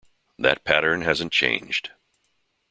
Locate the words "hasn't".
1.01-1.31